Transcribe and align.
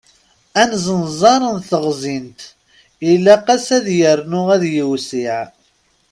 Anzenzaṛ 0.61 1.41
n 1.57 1.59
teɣẓint 1.69 2.39
ilaq-as 3.11 3.67
ad 3.77 3.87
yernu 3.99 4.41
ad 4.55 4.63
yewsiε. 4.75 5.41